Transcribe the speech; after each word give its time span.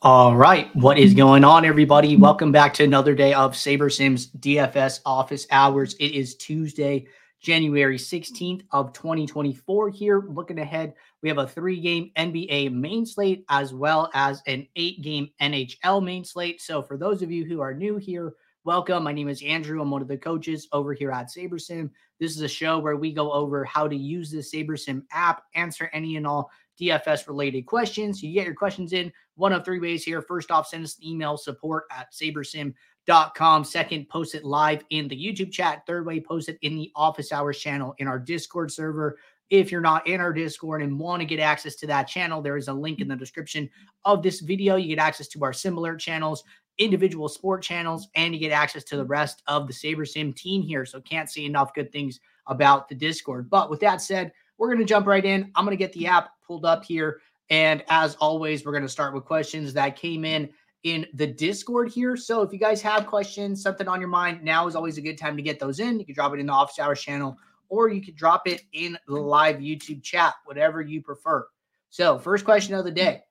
All 0.00 0.36
right. 0.36 0.74
What 0.76 0.96
is 0.96 1.12
going 1.12 1.42
on, 1.42 1.64
everybody? 1.64 2.16
Welcome 2.16 2.52
back 2.52 2.72
to 2.74 2.84
another 2.84 3.16
day 3.16 3.34
of 3.34 3.54
SaberSim's 3.54 4.28
DFS 4.30 5.00
office 5.04 5.44
hours. 5.50 5.94
It 5.94 6.12
is 6.12 6.36
Tuesday, 6.36 7.08
January 7.40 7.98
16th 7.98 8.62
of 8.70 8.92
2024 8.92 9.90
here. 9.90 10.22
Looking 10.28 10.60
ahead, 10.60 10.94
we 11.20 11.28
have 11.28 11.38
a 11.38 11.48
three-game 11.48 12.12
NBA 12.16 12.72
main 12.72 13.06
slate 13.06 13.44
as 13.48 13.74
well 13.74 14.08
as 14.14 14.40
an 14.46 14.68
eight-game 14.76 15.30
NHL 15.42 16.04
main 16.04 16.24
slate. 16.24 16.62
So 16.62 16.80
for 16.80 16.96
those 16.96 17.20
of 17.20 17.32
you 17.32 17.44
who 17.44 17.60
are 17.60 17.74
new 17.74 17.96
here, 17.96 18.34
welcome. 18.62 19.02
My 19.02 19.12
name 19.12 19.28
is 19.28 19.42
Andrew. 19.42 19.82
I'm 19.82 19.90
one 19.90 20.00
of 20.00 20.06
the 20.06 20.16
coaches 20.16 20.68
over 20.72 20.92
here 20.92 21.10
at 21.10 21.26
SaberSim. 21.26 21.90
This 22.20 22.36
is 22.36 22.42
a 22.42 22.48
show 22.48 22.78
where 22.78 22.94
we 22.94 23.12
go 23.12 23.32
over 23.32 23.64
how 23.64 23.88
to 23.88 23.96
use 23.96 24.30
the 24.30 24.38
SaberSim 24.38 25.02
app, 25.10 25.42
answer 25.56 25.90
any 25.92 26.14
and 26.14 26.26
all 26.26 26.52
DFS 26.80 27.26
related 27.26 27.66
questions. 27.66 28.22
You 28.22 28.32
get 28.32 28.46
your 28.46 28.54
questions 28.54 28.92
in 28.92 29.12
one 29.36 29.52
of 29.52 29.64
three 29.64 29.80
ways 29.80 30.04
here. 30.04 30.22
First 30.22 30.50
off, 30.50 30.68
send 30.68 30.84
us 30.84 30.98
an 30.98 31.06
email 31.06 31.36
support 31.36 31.84
at 31.90 32.12
sabersim.com. 32.12 33.64
Second, 33.64 34.08
post 34.08 34.34
it 34.34 34.44
live 34.44 34.84
in 34.90 35.08
the 35.08 35.16
YouTube 35.16 35.52
chat. 35.52 35.82
Third 35.86 36.06
way, 36.06 36.20
post 36.20 36.48
it 36.48 36.58
in 36.62 36.76
the 36.76 36.90
office 36.94 37.32
hours 37.32 37.58
channel 37.58 37.94
in 37.98 38.06
our 38.06 38.18
Discord 38.18 38.70
server. 38.70 39.18
If 39.50 39.72
you're 39.72 39.80
not 39.80 40.06
in 40.06 40.20
our 40.20 40.32
Discord 40.32 40.82
and 40.82 40.98
want 40.98 41.20
to 41.20 41.26
get 41.26 41.40
access 41.40 41.74
to 41.76 41.86
that 41.86 42.04
channel, 42.04 42.42
there 42.42 42.58
is 42.58 42.68
a 42.68 42.72
link 42.72 43.00
in 43.00 43.08
the 43.08 43.16
description 43.16 43.70
of 44.04 44.22
this 44.22 44.40
video. 44.40 44.76
You 44.76 44.94
get 44.94 45.02
access 45.02 45.28
to 45.28 45.42
our 45.42 45.54
similar 45.54 45.96
channels, 45.96 46.44
individual 46.76 47.28
sport 47.28 47.62
channels, 47.62 48.08
and 48.14 48.34
you 48.34 48.40
get 48.40 48.52
access 48.52 48.84
to 48.84 48.96
the 48.96 49.04
rest 49.04 49.42
of 49.46 49.66
the 49.66 49.72
SaberSim 49.72 50.36
team 50.36 50.62
here. 50.62 50.84
So 50.84 51.00
can't 51.00 51.30
say 51.30 51.44
enough 51.46 51.72
good 51.74 51.90
things 51.90 52.20
about 52.46 52.88
the 52.88 52.94
Discord. 52.94 53.48
But 53.48 53.70
with 53.70 53.80
that 53.80 54.02
said, 54.02 54.32
we're 54.58 54.68
going 54.68 54.78
to 54.78 54.84
jump 54.84 55.06
right 55.06 55.24
in. 55.24 55.50
I'm 55.54 55.64
going 55.64 55.76
to 55.76 55.82
get 55.82 55.92
the 55.92 56.06
app 56.06 56.30
pulled 56.46 56.64
up 56.64 56.84
here. 56.84 57.20
And 57.50 57.82
as 57.88 58.14
always, 58.16 58.64
we're 58.64 58.72
going 58.72 58.82
to 58.82 58.88
start 58.88 59.14
with 59.14 59.24
questions 59.24 59.72
that 59.72 59.96
came 59.96 60.24
in 60.24 60.50
in 60.82 61.06
the 61.14 61.26
Discord 61.26 61.90
here. 61.90 62.16
So 62.16 62.42
if 62.42 62.52
you 62.52 62.58
guys 62.58 62.82
have 62.82 63.06
questions, 63.06 63.62
something 63.62 63.88
on 63.88 64.00
your 64.00 64.10
mind, 64.10 64.44
now 64.44 64.66
is 64.66 64.76
always 64.76 64.98
a 64.98 65.02
good 65.02 65.16
time 65.16 65.36
to 65.36 65.42
get 65.42 65.58
those 65.58 65.80
in. 65.80 65.98
You 65.98 66.04
can 66.04 66.14
drop 66.14 66.34
it 66.34 66.40
in 66.40 66.46
the 66.46 66.52
office 66.52 66.78
hours 66.78 67.00
channel 67.00 67.38
or 67.68 67.88
you 67.88 68.02
can 68.02 68.14
drop 68.14 68.46
it 68.46 68.62
in 68.72 68.98
the 69.06 69.14
live 69.14 69.56
YouTube 69.56 70.02
chat, 70.02 70.34
whatever 70.44 70.80
you 70.80 71.02
prefer. 71.02 71.46
So, 71.90 72.18
first 72.18 72.44
question 72.44 72.74
of 72.74 72.84
the 72.84 72.90
day 72.90 73.22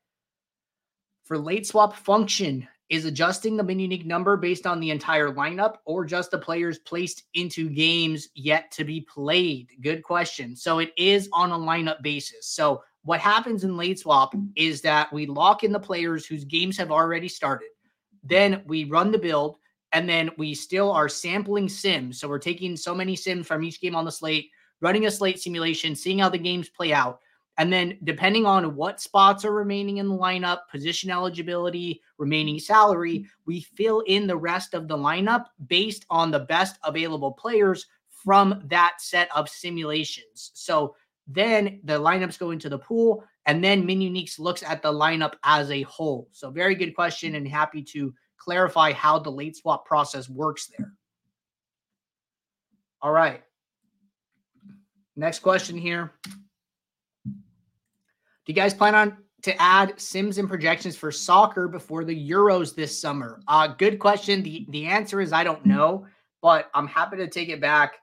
for 1.23 1.37
late 1.37 1.67
swap 1.67 1.95
function, 1.95 2.67
is 2.89 3.05
adjusting 3.05 3.57
the 3.57 3.63
min 3.63 3.79
unique 3.79 4.05
number 4.05 4.37
based 4.37 4.65
on 4.65 4.79
the 4.79 4.91
entire 4.91 5.29
lineup 5.29 5.77
or 5.85 6.05
just 6.05 6.31
the 6.31 6.37
players 6.37 6.79
placed 6.79 7.23
into 7.33 7.69
games 7.69 8.29
yet 8.33 8.71
to 8.71 8.83
be 8.83 9.01
played? 9.01 9.69
Good 9.81 10.03
question. 10.03 10.55
So 10.55 10.79
it 10.79 10.93
is 10.97 11.27
on 11.33 11.51
a 11.51 11.57
lineup 11.57 12.01
basis. 12.01 12.47
So 12.47 12.83
what 13.03 13.19
happens 13.19 13.63
in 13.63 13.77
late 13.77 13.99
swap 13.99 14.33
is 14.55 14.81
that 14.81 15.11
we 15.11 15.25
lock 15.25 15.63
in 15.63 15.71
the 15.71 15.79
players 15.79 16.25
whose 16.25 16.45
games 16.45 16.77
have 16.77 16.91
already 16.91 17.27
started. 17.27 17.69
Then 18.23 18.61
we 18.65 18.85
run 18.85 19.11
the 19.11 19.17
build 19.17 19.57
and 19.93 20.07
then 20.07 20.29
we 20.37 20.53
still 20.53 20.91
are 20.91 21.09
sampling 21.09 21.69
sims. 21.69 22.19
So 22.19 22.27
we're 22.27 22.39
taking 22.39 22.75
so 22.75 22.93
many 22.93 23.15
sims 23.15 23.47
from 23.47 23.63
each 23.63 23.81
game 23.81 23.95
on 23.95 24.05
the 24.05 24.11
slate, 24.11 24.49
running 24.81 25.05
a 25.05 25.11
slate 25.11 25.39
simulation, 25.39 25.95
seeing 25.95 26.19
how 26.19 26.29
the 26.29 26.37
games 26.37 26.69
play 26.69 26.93
out. 26.93 27.19
And 27.57 27.73
then, 27.73 27.97
depending 28.03 28.45
on 28.45 28.75
what 28.75 29.01
spots 29.01 29.43
are 29.43 29.51
remaining 29.51 29.97
in 29.97 30.07
the 30.07 30.15
lineup, 30.15 30.59
position 30.69 31.09
eligibility, 31.09 32.01
remaining 32.19 32.59
salary, 32.59 33.25
we 33.45 33.61
fill 33.61 34.01
in 34.01 34.27
the 34.27 34.37
rest 34.37 34.75
of 34.75 34.87
the 34.87 34.97
lineup 34.97 35.45
based 35.67 36.05
on 36.09 36.29
the 36.29 36.41
best 36.41 36.77
available 36.83 37.31
players 37.31 37.87
from 38.09 38.61
that 38.65 38.97
set 38.99 39.29
of 39.35 39.49
simulations. 39.49 40.51
So 40.53 40.95
then 41.27 41.79
the 41.83 41.99
lineups 41.99 42.37
go 42.37 42.51
into 42.51 42.69
the 42.69 42.77
pool, 42.77 43.23
and 43.45 43.63
then 43.63 43.85
Min 43.85 43.99
Uniques 43.99 44.39
looks 44.39 44.61
at 44.61 44.81
the 44.81 44.91
lineup 44.91 45.33
as 45.43 45.71
a 45.71 45.81
whole. 45.83 46.29
So, 46.31 46.51
very 46.51 46.75
good 46.75 46.95
question, 46.95 47.35
and 47.35 47.47
happy 47.47 47.81
to 47.83 48.13
clarify 48.37 48.93
how 48.93 49.19
the 49.19 49.31
late 49.31 49.57
swap 49.57 49.85
process 49.85 50.29
works 50.29 50.69
there. 50.77 50.93
All 53.01 53.11
right. 53.11 53.43
Next 55.15 55.39
question 55.39 55.77
here. 55.77 56.13
Do 58.47 58.53
you 58.53 58.55
guys 58.55 58.73
plan 58.73 58.95
on 58.95 59.17
to 59.41 59.61
add 59.61 59.99
sims 59.99 60.37
and 60.37 60.47
projections 60.47 60.95
for 60.95 61.11
soccer 61.11 61.67
before 61.67 62.05
the 62.05 62.29
Euros 62.29 62.73
this 62.73 62.97
summer? 62.97 63.41
Uh, 63.49 63.67
good 63.67 63.99
question. 63.99 64.41
The 64.41 64.65
the 64.69 64.85
answer 64.85 65.19
is 65.19 65.33
I 65.33 65.43
don't 65.43 65.65
know, 65.65 66.05
but 66.41 66.69
I'm 66.73 66.87
happy 66.87 67.17
to 67.17 67.27
take 67.27 67.49
it 67.49 67.59
back 67.59 67.95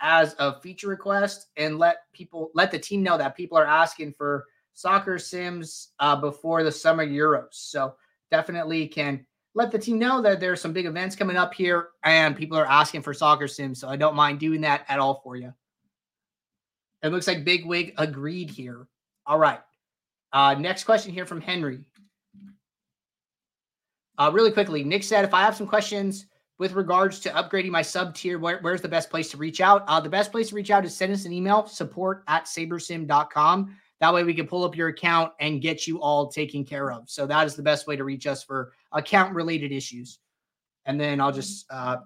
as 0.00 0.34
a 0.40 0.60
feature 0.60 0.88
request 0.88 1.46
and 1.56 1.78
let 1.78 1.98
people 2.12 2.50
let 2.54 2.72
the 2.72 2.78
team 2.78 3.04
know 3.04 3.16
that 3.18 3.36
people 3.36 3.56
are 3.56 3.66
asking 3.66 4.14
for 4.14 4.46
soccer 4.74 5.16
sims 5.16 5.90
uh, 6.00 6.16
before 6.16 6.64
the 6.64 6.72
summer 6.72 7.06
Euros. 7.06 7.52
So 7.52 7.94
definitely 8.32 8.88
can 8.88 9.24
let 9.54 9.70
the 9.70 9.78
team 9.78 10.00
know 10.00 10.20
that 10.22 10.40
there's 10.40 10.60
some 10.60 10.72
big 10.72 10.86
events 10.86 11.14
coming 11.14 11.36
up 11.36 11.54
here 11.54 11.90
and 12.02 12.36
people 12.36 12.58
are 12.58 12.66
asking 12.66 13.02
for 13.02 13.14
soccer 13.14 13.46
sims. 13.46 13.80
So 13.80 13.88
I 13.88 13.94
don't 13.94 14.16
mind 14.16 14.40
doing 14.40 14.60
that 14.62 14.84
at 14.88 14.98
all 14.98 15.20
for 15.22 15.36
you. 15.36 15.54
It 17.04 17.12
looks 17.12 17.28
like 17.28 17.44
Big 17.44 17.64
Wig 17.64 17.94
agreed 17.96 18.50
here. 18.50 18.88
All 19.24 19.38
right. 19.38 19.60
Uh, 20.32 20.54
next 20.54 20.84
question 20.84 21.12
here 21.12 21.26
from 21.26 21.40
Henry. 21.40 21.84
Uh, 24.18 24.30
really 24.32 24.50
quickly, 24.50 24.82
Nick 24.82 25.04
said, 25.04 25.24
if 25.24 25.32
I 25.32 25.42
have 25.42 25.56
some 25.56 25.66
questions 25.66 26.26
with 26.58 26.72
regards 26.72 27.20
to 27.20 27.30
upgrading 27.30 27.70
my 27.70 27.82
sub 27.82 28.14
tier, 28.14 28.38
where, 28.38 28.58
where's 28.60 28.82
the 28.82 28.88
best 28.88 29.10
place 29.10 29.30
to 29.30 29.36
reach 29.36 29.60
out? 29.60 29.84
Uh, 29.86 30.00
the 30.00 30.08
best 30.08 30.32
place 30.32 30.48
to 30.48 30.56
reach 30.56 30.70
out 30.70 30.84
is 30.84 30.94
send 30.94 31.12
us 31.12 31.24
an 31.24 31.32
email, 31.32 31.66
support 31.66 32.24
at 32.26 32.46
sabersim.com. 32.46 33.76
That 34.00 34.14
way 34.14 34.24
we 34.24 34.34
can 34.34 34.46
pull 34.46 34.64
up 34.64 34.76
your 34.76 34.88
account 34.88 35.32
and 35.40 35.62
get 35.62 35.86
you 35.86 36.00
all 36.00 36.28
taken 36.28 36.64
care 36.64 36.90
of. 36.90 37.08
So 37.08 37.26
that 37.26 37.46
is 37.46 37.54
the 37.54 37.62
best 37.62 37.86
way 37.86 37.96
to 37.96 38.04
reach 38.04 38.26
us 38.26 38.42
for 38.42 38.72
account 38.92 39.34
related 39.34 39.72
issues. 39.72 40.18
And 40.84 41.00
then 41.00 41.20
I'll 41.20 41.32
just 41.32 41.66
uh, 41.70 41.98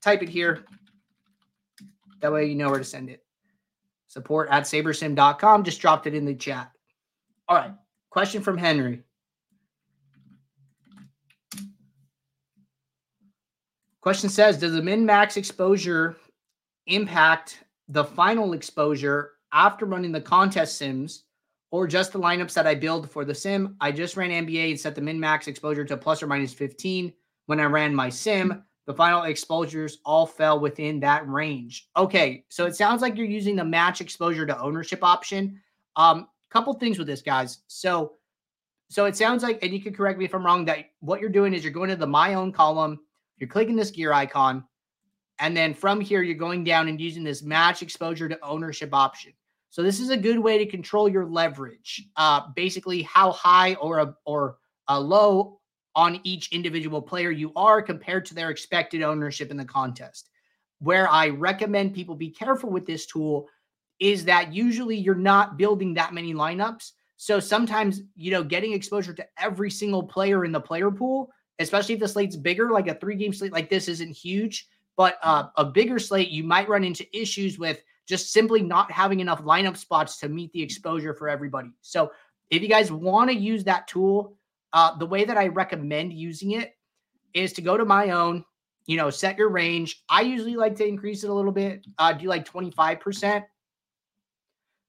type 0.00 0.22
it 0.22 0.28
here. 0.28 0.64
That 2.20 2.32
way 2.32 2.46
you 2.46 2.54
know 2.54 2.70
where 2.70 2.78
to 2.78 2.84
send 2.84 3.08
it. 3.08 3.22
Support 4.08 4.48
at 4.50 4.64
sabersim.com. 4.64 5.64
Just 5.64 5.80
dropped 5.80 6.06
it 6.06 6.14
in 6.14 6.24
the 6.24 6.34
chat. 6.34 6.70
All 7.48 7.56
right. 7.56 7.72
Question 8.10 8.42
from 8.42 8.58
Henry. 8.58 9.02
Question 14.00 14.30
says 14.30 14.58
Does 14.58 14.72
the 14.72 14.82
min 14.82 15.04
max 15.04 15.36
exposure 15.36 16.16
impact 16.86 17.64
the 17.88 18.04
final 18.04 18.52
exposure 18.52 19.32
after 19.52 19.84
running 19.84 20.12
the 20.12 20.20
contest 20.20 20.76
sims 20.76 21.24
or 21.70 21.86
just 21.86 22.12
the 22.12 22.18
lineups 22.18 22.54
that 22.54 22.66
I 22.66 22.74
build 22.74 23.10
for 23.10 23.24
the 23.24 23.34
sim? 23.34 23.76
I 23.80 23.92
just 23.92 24.16
ran 24.16 24.30
NBA 24.30 24.70
and 24.70 24.80
set 24.80 24.94
the 24.94 25.00
min 25.00 25.18
max 25.18 25.48
exposure 25.48 25.84
to 25.84 25.96
plus 25.96 26.22
or 26.22 26.26
minus 26.26 26.52
15 26.52 27.12
when 27.46 27.60
I 27.60 27.64
ran 27.64 27.94
my 27.94 28.08
sim. 28.08 28.62
The 28.86 28.94
final 28.94 29.24
exposures 29.24 29.98
all 30.04 30.26
fell 30.26 30.60
within 30.60 31.00
that 31.00 31.28
range. 31.28 31.88
Okay, 31.96 32.44
so 32.48 32.66
it 32.66 32.76
sounds 32.76 33.02
like 33.02 33.16
you're 33.16 33.26
using 33.26 33.56
the 33.56 33.64
match 33.64 34.00
exposure 34.00 34.46
to 34.46 34.60
ownership 34.60 35.02
option. 35.02 35.60
Um, 35.96 36.28
couple 36.50 36.72
things 36.74 36.98
with 36.98 37.06
this, 37.06 37.22
guys. 37.22 37.60
So, 37.66 38.14
so 38.88 39.04
it 39.06 39.16
sounds 39.16 39.42
like, 39.42 39.62
and 39.62 39.72
you 39.72 39.80
can 39.80 39.94
correct 39.94 40.18
me 40.18 40.24
if 40.24 40.34
I'm 40.34 40.44
wrong, 40.44 40.64
that 40.66 40.86
what 41.00 41.20
you're 41.20 41.28
doing 41.30 41.54
is 41.54 41.64
you're 41.64 41.72
going 41.72 41.90
to 41.90 41.96
the 41.96 42.06
my 42.06 42.34
own 42.34 42.52
column, 42.52 43.00
you're 43.36 43.48
clicking 43.48 43.76
this 43.76 43.90
gear 43.90 44.12
icon, 44.12 44.64
and 45.38 45.56
then 45.56 45.74
from 45.74 46.00
here 46.00 46.22
you're 46.22 46.36
going 46.36 46.64
down 46.64 46.88
and 46.88 47.00
using 47.00 47.24
this 47.24 47.42
match 47.42 47.82
exposure 47.82 48.28
to 48.28 48.38
ownership 48.42 48.90
option. 48.92 49.32
So 49.70 49.82
this 49.82 50.00
is 50.00 50.10
a 50.10 50.16
good 50.16 50.38
way 50.38 50.56
to 50.58 50.66
control 50.66 51.08
your 51.08 51.26
leverage. 51.26 52.08
Uh, 52.16 52.48
basically, 52.54 53.02
how 53.02 53.32
high 53.32 53.74
or 53.74 53.98
a 53.98 54.14
or 54.24 54.56
a 54.88 54.98
low 54.98 55.60
on 55.94 56.20
each 56.24 56.52
individual 56.52 57.02
player 57.02 57.30
you 57.30 57.52
are 57.56 57.82
compared 57.82 58.24
to 58.26 58.34
their 58.34 58.50
expected 58.50 59.02
ownership 59.02 59.50
in 59.50 59.56
the 59.56 59.64
contest. 59.64 60.30
Where 60.78 61.08
I 61.10 61.28
recommend 61.28 61.94
people 61.94 62.14
be 62.14 62.30
careful 62.30 62.70
with 62.70 62.86
this 62.86 63.06
tool 63.06 63.48
is 63.98 64.24
that 64.24 64.52
usually 64.52 64.96
you're 64.96 65.14
not 65.14 65.56
building 65.56 65.94
that 65.94 66.14
many 66.14 66.34
lineups. 66.34 66.92
So 67.16 67.40
sometimes, 67.40 68.02
you 68.14 68.30
know, 68.30 68.44
getting 68.44 68.72
exposure 68.72 69.14
to 69.14 69.26
every 69.38 69.70
single 69.70 70.02
player 70.02 70.44
in 70.44 70.52
the 70.52 70.60
player 70.60 70.90
pool, 70.90 71.30
especially 71.58 71.94
if 71.94 72.00
the 72.00 72.08
slate's 72.08 72.36
bigger, 72.36 72.70
like 72.70 72.88
a 72.88 72.94
three 72.94 73.16
game 73.16 73.32
slate 73.32 73.52
like 73.52 73.70
this 73.70 73.88
isn't 73.88 74.10
huge, 74.10 74.68
but 74.96 75.18
uh, 75.22 75.44
a 75.56 75.64
bigger 75.64 75.98
slate, 75.98 76.28
you 76.28 76.44
might 76.44 76.68
run 76.68 76.84
into 76.84 77.06
issues 77.18 77.58
with 77.58 77.80
just 78.06 78.32
simply 78.32 78.62
not 78.62 78.90
having 78.90 79.20
enough 79.20 79.42
lineup 79.42 79.76
spots 79.76 80.18
to 80.18 80.28
meet 80.28 80.52
the 80.52 80.62
exposure 80.62 81.14
for 81.14 81.28
everybody. 81.28 81.70
So 81.80 82.12
if 82.50 82.62
you 82.62 82.68
guys 82.68 82.92
want 82.92 83.30
to 83.30 83.36
use 83.36 83.64
that 83.64 83.88
tool, 83.88 84.36
uh, 84.72 84.96
the 84.96 85.06
way 85.06 85.24
that 85.24 85.36
I 85.38 85.48
recommend 85.48 86.12
using 86.12 86.52
it 86.52 86.76
is 87.34 87.52
to 87.54 87.62
go 87.62 87.76
to 87.76 87.84
my 87.84 88.10
own, 88.10 88.44
you 88.86 88.96
know, 88.96 89.10
set 89.10 89.38
your 89.38 89.48
range. 89.48 90.04
I 90.08 90.20
usually 90.20 90.56
like 90.56 90.76
to 90.76 90.86
increase 90.86 91.24
it 91.24 91.30
a 91.30 91.34
little 91.34 91.52
bit, 91.52 91.86
uh, 91.98 92.12
do 92.12 92.28
like 92.28 92.48
25% 92.48 93.44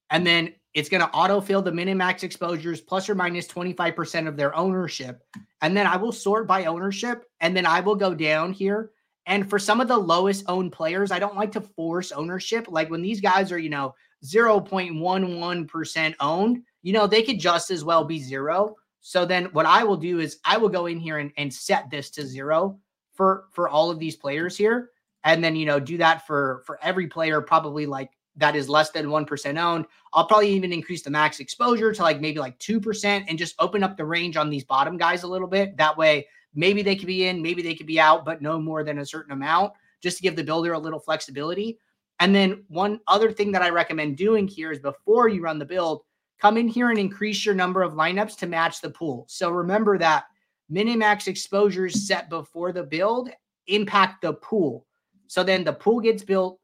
and 0.09 0.25
then 0.25 0.54
it's 0.74 0.89
going 0.89 1.01
to 1.01 1.09
autofill 1.09 1.63
the 1.63 1.71
min 1.71 1.98
max 1.98 2.24
exposures 2.24 2.81
plus 2.81 3.09
or 3.09 3.15
minus 3.15 3.48
25% 3.48 4.27
of 4.27 4.38
their 4.38 4.56
ownership. 4.56 5.24
And 5.62 5.75
then 5.75 5.88
I 5.88 5.98
will 5.98 6.12
sort 6.12 6.48
by 6.48 6.65
ownership 6.65 7.25
and 7.39 7.57
then 7.57 7.65
I 7.65 7.80
will 7.80 7.95
go 7.95 8.13
down 8.13 8.54
here. 8.54 8.92
And 9.25 9.50
for 9.50 9.59
some 9.59 9.81
of 9.81 9.88
the 9.88 9.98
lowest 9.98 10.45
owned 10.48 10.71
players, 10.71 11.12
I 11.12 11.19
don't 11.19 11.36
like 11.36 11.51
to 11.54 11.62
force 11.62 12.12
ownership. 12.12 12.68
Like 12.69 12.89
when 12.89 13.01
these 13.01 13.19
guys 13.19 13.51
are, 13.51 13.57
you 13.57 13.69
know, 13.69 13.95
0.11% 14.24 16.15
owned, 16.19 16.63
you 16.81 16.94
know, 16.94 17.07
they 17.07 17.24
could 17.24 17.39
just 17.39 17.71
as 17.71 17.83
well 17.83 18.06
be 18.06 18.19
zero. 18.19 18.75
So 19.01 19.25
then 19.25 19.45
what 19.45 19.65
I 19.65 19.83
will 19.83 19.98
do 19.98 20.19
is 20.19 20.39
I 20.45 20.57
will 20.57 20.69
go 20.69 20.86
in 20.86 21.00
here 21.00 21.18
and, 21.18 21.31
and 21.38 21.53
set 21.53 21.89
this 21.89 22.10
to 22.12 22.25
zero 22.25 22.80
for 23.13 23.45
for 23.51 23.68
all 23.68 23.89
of 23.89 24.00
these 24.00 24.15
players 24.15 24.56
here. 24.56 24.92
And 25.24 25.44
then, 25.44 25.56
you 25.56 25.65
know, 25.65 25.80
do 25.80 25.98
that 25.98 26.25
for 26.27 26.63
for 26.65 26.80
every 26.81 27.07
player, 27.07 27.42
probably 27.42 27.86
like 27.86 28.12
that 28.38 28.56
is 28.56 28.69
less 28.69 28.92
than 28.92 29.07
1% 29.07 29.62
owned. 29.62 29.86
I'll 30.13 30.28
probably 30.28 30.50
even 30.50 30.72
increase 30.72 31.01
the 31.01 31.10
max 31.10 31.39
exposure 31.39 31.92
to 31.92 32.04
like 32.04 32.22
maybe 32.22 32.39
like 32.39 32.57
2% 32.60 33.25
and 33.28 33.38
just 33.38 33.56
open 33.60 33.84
up 33.84 33.98
the 33.98 34.06
range 34.06 34.38
on 34.38 34.50
these 34.50 34.63
bottom 34.63 34.95
guys 34.98 35.24
a 35.24 35.28
little 35.28 35.48
bit. 35.48 35.75
That 35.78 35.98
way, 35.98 36.28
maybe 36.54 36.81
they 36.81 36.95
could 36.95 37.07
be 37.07 37.28
in, 37.28 37.42
maybe 37.42 37.62
they 37.62 37.75
could 37.75 37.88
be 37.88 38.00
out, 38.00 38.25
but 38.25 38.42
no 38.42 38.60
more 38.60 38.84
than 38.84 39.00
a 39.00 39.06
certain 39.06 39.31
amount, 39.31 39.74
just 40.01 40.18
to 40.18 40.24
give 40.24 40.36
the 40.36 40.44
builder 40.44 40.74
a 40.74 40.80
little 40.80 41.00
flexibility. 41.00 41.80
And 42.19 42.34
then 42.34 42.63
one 42.68 43.00
other 43.07 43.31
thing 43.31 43.51
that 43.51 43.62
I 43.62 43.69
recommend 43.69 44.18
doing 44.18 44.48
here 44.48 44.72
is 44.72 44.80
before 44.80 45.28
you 45.28 45.42
run 45.42 45.60
the 45.60 45.66
build, 45.66 46.04
come 46.39 46.57
in 46.57 46.68
here 46.68 46.89
and 46.89 47.00
increase 47.00 47.45
your 47.45 47.56
number 47.56 47.81
of 47.81 47.94
lineups 47.94 48.38
to 48.38 48.48
match 48.48 48.81
the 48.81 48.89
pool. 48.89 49.25
So 49.28 49.50
remember 49.50 49.98
that 49.98 50.25
minimax 50.72 51.28
exposures 51.28 52.07
set 52.07 52.30
before 52.30 52.72
the 52.72 52.84
build 52.84 53.30
impact 53.68 54.22
the 54.22 54.34
pool. 54.34 54.86
So 55.28 55.44
then 55.44 55.63
the 55.63 55.74
pool 55.74 56.00
gets 56.00 56.24
built 56.24 56.60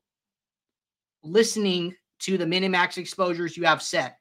listening 1.24 1.96
to 2.20 2.38
the 2.38 2.46
minimax 2.46 2.98
exposures 2.98 3.58
you 3.58 3.64
have 3.64 3.82
set. 3.82 4.20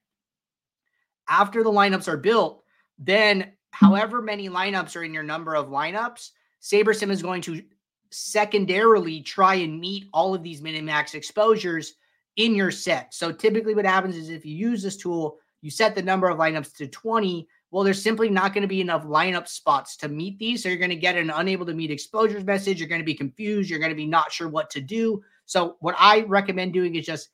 After 1.28 1.62
the 1.62 1.70
lineups 1.70 2.08
are 2.08 2.16
built, 2.16 2.62
then 2.98 3.52
however 3.70 4.22
many 4.22 4.48
lineups 4.48 4.96
are 4.96 5.04
in 5.04 5.14
your 5.14 5.22
number 5.22 5.54
of 5.54 5.68
lineups, 5.68 6.30
SaberSim 6.60 7.10
is 7.10 7.22
going 7.22 7.42
to 7.42 7.62
secondarily 8.10 9.22
try 9.22 9.54
and 9.54 9.80
meet 9.80 10.08
all 10.12 10.34
of 10.34 10.42
these 10.42 10.60
minimax 10.60 11.14
exposures 11.14 11.94
in 12.36 12.54
your 12.54 12.70
set. 12.70 13.12
So 13.14 13.32
typically 13.32 13.74
what 13.74 13.86
happens 13.86 14.16
is 14.16 14.28
if 14.28 14.44
you 14.44 14.54
use 14.54 14.82
this 14.82 14.96
tool, 14.96 15.38
you 15.60 15.70
set 15.70 15.94
the 15.94 16.02
number 16.02 16.28
of 16.28 16.38
lineups 16.38 16.76
to 16.76 16.86
20. 16.86 17.48
Well, 17.70 17.84
there's 17.84 18.02
simply 18.02 18.28
not 18.28 18.52
going 18.52 18.62
to 18.62 18.68
be 18.68 18.80
enough 18.80 19.04
lineup 19.04 19.48
spots 19.48 19.96
to 19.98 20.08
meet 20.08 20.38
these. 20.38 20.62
So 20.62 20.68
you're 20.68 20.78
going 20.78 20.90
to 20.90 20.96
get 20.96 21.16
an 21.16 21.30
unable 21.30 21.64
to 21.66 21.74
meet 21.74 21.90
exposures 21.90 22.44
message. 22.44 22.78
You're 22.78 22.88
going 22.88 23.00
to 23.00 23.04
be 23.04 23.14
confused. 23.14 23.70
You're 23.70 23.78
going 23.78 23.92
to 23.92 23.96
be 23.96 24.06
not 24.06 24.32
sure 24.32 24.48
what 24.48 24.70
to 24.70 24.80
do. 24.80 25.22
So 25.52 25.76
what 25.80 25.94
I 25.98 26.22
recommend 26.22 26.72
doing 26.72 26.94
is 26.94 27.04
just 27.04 27.28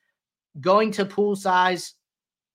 going 0.61 0.91
to 0.91 1.05
pool 1.05 1.37
size, 1.37 1.95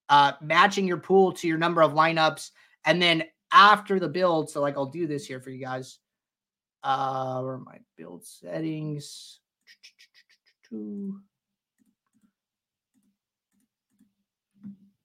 uh, 0.10 0.34
matching 0.42 0.86
your 0.86 0.98
pool 0.98 1.32
to 1.32 1.48
your 1.48 1.58
number 1.58 1.82
of 1.82 1.94
lineups, 1.94 2.52
and 2.86 3.02
then 3.02 3.24
after 3.50 3.98
the 3.98 4.10
build. 4.10 4.50
So 4.50 4.60
like 4.60 4.76
I'll 4.76 4.88
do 4.88 5.08
this 5.08 5.26
here 5.26 5.40
for 5.40 5.52
you 5.52 5.64
guys. 5.64 6.00
Uh, 6.84 7.42
where 7.42 7.60
my 7.60 7.78
build 7.96 8.26
settings? 8.26 9.40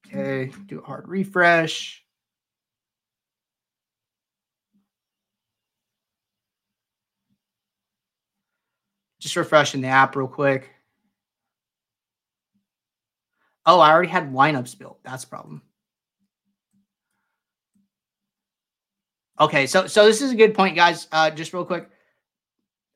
Okay, 0.09 0.51
do 0.67 0.81
a 0.81 0.85
hard 0.85 1.07
refresh. 1.07 2.03
Just 9.21 9.37
refreshing 9.37 9.81
the 9.81 9.89
app 9.89 10.15
real 10.17 10.29
quick. 10.29 10.71
Oh, 13.67 13.81
I 13.81 13.93
already 13.93 14.09
had 14.09 14.33
lineups 14.33 14.79
built. 14.79 15.01
That's 15.03 15.25
a 15.25 15.29
problem. 15.29 15.63
Okay, 19.41 19.67
so 19.67 19.87
so 19.87 20.05
this 20.05 20.23
is 20.23 20.33
a 20.33 20.37
good 20.37 20.55
point, 20.55 20.75
guys. 20.75 21.07
Uh, 21.13 21.31
just 21.31 21.53
real 21.53 21.65
quick. 21.65 21.89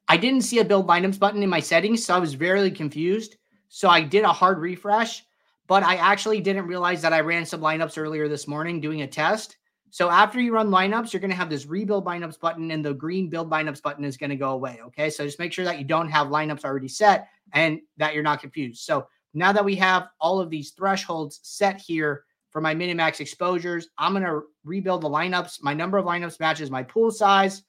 I 0.09 0.17
didn't 0.17 0.43
see 0.43 0.59
a 0.59 0.65
build 0.65 0.87
lineups 0.87 1.19
button 1.19 1.43
in 1.43 1.49
my 1.51 1.61
settings, 1.61 2.05
so 2.05 2.15
I 2.15 2.19
was 2.19 2.35
very 2.35 2.71
confused. 2.71 3.37
So 3.69 3.89
I 3.89 4.03
did 4.03 4.25
a 4.25 4.33
hard 4.33 4.59
refresh 4.59 5.25
but 5.73 5.83
I 5.83 5.95
actually 5.97 6.41
didn't 6.41 6.67
realize 6.67 7.03
that 7.03 7.13
I 7.13 7.21
ran 7.21 7.47
some 7.47 7.61
lineups 7.61 7.99
earlier 7.99 8.29
this 8.29 8.49
morning 8.49 8.81
doing 8.81 9.03
a 9.03 9.07
test. 9.07 9.57
So 9.93 10.09
after 10.09 10.41
you 10.41 10.55
run 10.55 10.71
lineups, 10.71 11.13
you're 11.13 11.21
going 11.21 11.33
to 11.33 11.37
have 11.37 11.51
this 11.51 11.67
rebuild 11.67 12.07
lineups 12.07 12.41
button 12.41 12.71
and 12.71 12.83
the 12.83 12.95
green 12.95 13.29
build 13.29 13.51
lineups 13.51 13.83
button 13.83 14.07
is 14.07 14.17
going 14.17 14.31
to 14.31 14.37
go 14.37 14.53
away. 14.53 14.81
Okay. 14.87 15.11
So 15.11 15.23
just 15.23 15.39
make 15.39 15.53
sure 15.53 15.67
that 15.67 15.79
you 15.79 15.85
don't 15.85 16.09
have 16.09 16.29
lineups 16.29 16.65
already 16.65 16.89
set 16.89 17.29
and 17.53 17.79
that 17.99 18.15
you're 18.15 18.23
not 18.23 18.41
confused. 18.41 18.85
So 18.85 19.07
now 19.35 19.53
that 19.53 19.63
we 19.63 19.77
have 19.77 20.09
all 20.19 20.41
of 20.41 20.49
these 20.49 20.71
thresholds 20.71 21.41
set 21.43 21.79
here 21.79 22.25
for 22.49 22.63
my 22.63 22.75
minimax 22.75 23.21
exposures, 23.21 23.91
I'm 23.99 24.13
going 24.15 24.25
to 24.25 24.45
rebuild 24.65 25.03
the 25.03 25.11
lineups. 25.11 25.63
My 25.63 25.75
number 25.75 25.99
of 25.99 26.07
lineups 26.07 26.41
matches 26.41 26.71
my 26.71 26.83
pool 26.83 27.11
size. 27.11 27.63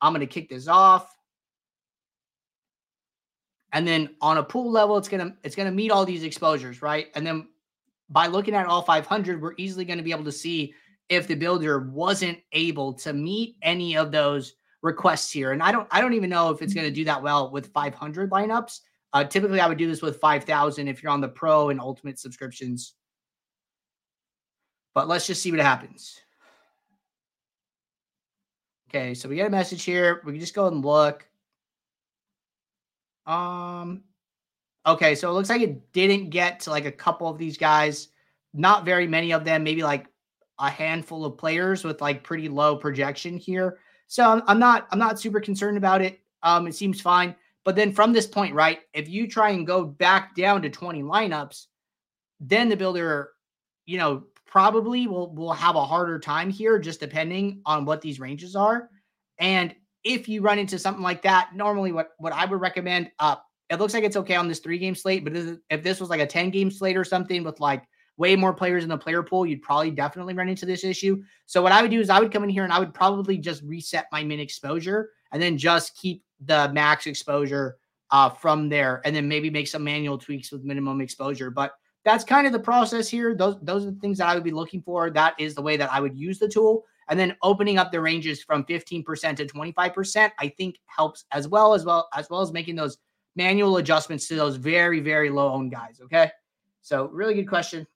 I'm 0.00 0.14
going 0.14 0.26
to 0.26 0.26
kick 0.26 0.48
this 0.48 0.66
off. 0.66 1.14
And 3.74 3.86
then 3.86 4.16
on 4.22 4.38
a 4.38 4.42
pool 4.42 4.70
level, 4.70 4.96
it's 4.96 5.08
gonna 5.08 5.36
it's 5.44 5.54
gonna 5.54 5.70
meet 5.70 5.92
all 5.92 6.04
these 6.04 6.24
exposures, 6.24 6.82
right? 6.82 7.08
And 7.14 7.24
then 7.24 7.48
by 8.08 8.26
looking 8.28 8.54
at 8.54 8.66
all 8.66 8.82
500, 8.82 9.40
we're 9.40 9.54
easily 9.58 9.84
going 9.84 9.98
to 9.98 10.02
be 10.02 10.10
able 10.10 10.24
to 10.24 10.32
see 10.32 10.74
if 11.10 11.26
the 11.26 11.34
builder 11.34 11.80
wasn't 11.80 12.38
able 12.52 12.94
to 12.94 13.12
meet 13.12 13.56
any 13.62 13.96
of 13.96 14.12
those 14.12 14.54
requests 14.80 15.30
here. 15.30 15.52
And 15.52 15.62
I 15.62 15.72
don't 15.72 15.86
I 15.90 16.00
don't 16.00 16.14
even 16.14 16.30
know 16.30 16.50
if 16.50 16.62
it's 16.62 16.72
going 16.72 16.86
to 16.86 16.94
do 16.94 17.04
that 17.04 17.22
well 17.22 17.50
with 17.50 17.72
500 17.72 18.30
lineups. 18.30 18.80
Uh, 19.12 19.24
typically, 19.24 19.60
I 19.60 19.66
would 19.66 19.76
do 19.76 19.88
this 19.88 20.02
with 20.02 20.20
5,000 20.20 20.86
if 20.86 21.02
you're 21.02 21.10
on 21.10 21.20
the 21.20 21.28
pro 21.28 21.70
and 21.70 21.80
ultimate 21.80 22.20
subscriptions. 22.20 22.94
But 24.94 25.08
let's 25.08 25.26
just 25.26 25.42
see 25.42 25.50
what 25.50 25.60
happens. 25.60 26.20
Okay, 28.88 29.14
so 29.14 29.28
we 29.28 29.34
get 29.34 29.48
a 29.48 29.50
message 29.50 29.82
here. 29.82 30.22
We 30.24 30.32
can 30.32 30.40
just 30.40 30.54
go 30.54 30.68
and 30.68 30.84
look. 30.84 31.28
Um, 33.26 34.04
okay, 34.86 35.16
so 35.16 35.28
it 35.28 35.32
looks 35.32 35.48
like 35.48 35.62
it 35.62 35.92
didn't 35.92 36.30
get 36.30 36.60
to 36.60 36.70
like 36.70 36.86
a 36.86 36.92
couple 36.92 37.28
of 37.28 37.38
these 37.38 37.58
guys. 37.58 38.08
Not 38.54 38.84
very 38.84 39.08
many 39.08 39.32
of 39.32 39.44
them, 39.44 39.64
maybe 39.64 39.82
like 39.82 40.06
a 40.60 40.70
handful 40.70 41.24
of 41.24 41.38
players 41.38 41.82
with 41.82 42.00
like 42.00 42.22
pretty 42.22 42.48
low 42.48 42.76
projection 42.76 43.36
here. 43.36 43.78
So 44.06 44.24
I'm, 44.24 44.42
I'm 44.46 44.58
not 44.58 44.86
I'm 44.90 44.98
not 44.98 45.18
super 45.18 45.40
concerned 45.40 45.76
about 45.76 46.02
it. 46.02 46.20
Um, 46.42 46.66
it 46.66 46.74
seems 46.74 47.00
fine. 47.00 47.34
But 47.64 47.76
then 47.76 47.92
from 47.92 48.12
this 48.12 48.26
point, 48.26 48.54
right, 48.54 48.80
if 48.94 49.08
you 49.08 49.26
try 49.28 49.50
and 49.50 49.66
go 49.66 49.84
back 49.84 50.34
down 50.34 50.62
to 50.62 50.70
20 50.70 51.02
lineups, 51.02 51.66
then 52.40 52.68
the 52.68 52.76
builder, 52.76 53.32
you 53.84 53.98
know, 53.98 54.24
probably 54.46 55.06
will 55.06 55.34
will 55.34 55.52
have 55.52 55.76
a 55.76 55.84
harder 55.84 56.18
time 56.18 56.50
here, 56.50 56.78
just 56.78 57.00
depending 57.00 57.62
on 57.66 57.84
what 57.84 58.00
these 58.00 58.20
ranges 58.20 58.56
are. 58.56 58.90
And 59.38 59.74
if 60.04 60.28
you 60.28 60.42
run 60.42 60.58
into 60.58 60.78
something 60.78 61.02
like 61.02 61.22
that, 61.22 61.50
normally 61.54 61.92
what 61.92 62.10
what 62.18 62.32
I 62.32 62.44
would 62.44 62.60
recommend, 62.60 63.10
uh, 63.18 63.36
it 63.68 63.78
looks 63.78 63.94
like 63.94 64.04
it's 64.04 64.16
okay 64.16 64.34
on 64.34 64.48
this 64.48 64.58
three 64.58 64.78
game 64.78 64.94
slate, 64.94 65.24
but 65.24 65.34
if 65.70 65.82
this 65.82 66.00
was 66.00 66.10
like 66.10 66.20
a 66.20 66.26
10 66.26 66.50
game 66.50 66.70
slate 66.70 66.96
or 66.96 67.04
something 67.04 67.44
with 67.44 67.60
like 67.60 67.84
way 68.20 68.36
more 68.36 68.52
players 68.52 68.84
in 68.84 68.90
the 68.90 68.98
player 68.98 69.22
pool, 69.22 69.46
you'd 69.46 69.62
probably 69.62 69.90
definitely 69.90 70.34
run 70.34 70.48
into 70.48 70.66
this 70.66 70.84
issue. 70.84 71.22
So 71.46 71.62
what 71.62 71.72
I 71.72 71.80
would 71.80 71.90
do 71.90 72.00
is 72.00 72.10
I 72.10 72.20
would 72.20 72.30
come 72.30 72.44
in 72.44 72.50
here 72.50 72.64
and 72.64 72.72
I 72.72 72.78
would 72.78 72.92
probably 72.92 73.38
just 73.38 73.62
reset 73.62 74.06
my 74.12 74.22
min 74.22 74.38
exposure 74.38 75.10
and 75.32 75.42
then 75.42 75.56
just 75.56 75.96
keep 75.96 76.22
the 76.44 76.70
max 76.72 77.06
exposure 77.06 77.78
uh, 78.10 78.28
from 78.28 78.68
there, 78.68 79.00
and 79.04 79.14
then 79.14 79.28
maybe 79.28 79.50
make 79.50 79.68
some 79.68 79.84
manual 79.84 80.18
tweaks 80.18 80.50
with 80.52 80.64
minimum 80.64 81.00
exposure. 81.00 81.50
But 81.50 81.72
that's 82.04 82.24
kind 82.24 82.46
of 82.46 82.52
the 82.52 82.58
process 82.58 83.08
here. 83.08 83.34
Those 83.34 83.56
those 83.62 83.86
are 83.86 83.92
the 83.92 84.00
things 84.00 84.18
that 84.18 84.28
I 84.28 84.34
would 84.34 84.44
be 84.44 84.50
looking 84.50 84.82
for. 84.82 85.10
That 85.10 85.34
is 85.38 85.54
the 85.54 85.62
way 85.62 85.76
that 85.76 85.92
I 85.92 86.00
would 86.00 86.16
use 86.16 86.38
the 86.38 86.48
tool 86.48 86.84
and 87.10 87.18
then 87.18 87.36
opening 87.42 87.76
up 87.76 87.90
the 87.90 88.00
ranges 88.00 88.42
from 88.42 88.64
15% 88.64 89.04
to 89.36 89.46
25% 89.46 90.30
i 90.38 90.48
think 90.48 90.76
helps 90.86 91.24
as 91.32 91.48
well 91.48 91.74
as 91.74 91.84
well 91.84 92.08
as 92.14 92.30
well 92.30 92.40
as 92.40 92.52
making 92.52 92.76
those 92.76 92.98
manual 93.36 93.76
adjustments 93.76 94.26
to 94.28 94.36
those 94.36 94.56
very 94.56 95.00
very 95.00 95.28
low 95.28 95.52
owned 95.52 95.70
guys 95.70 96.00
okay 96.02 96.30
so 96.80 97.08
really 97.08 97.34
good 97.34 97.48
question 97.48 97.86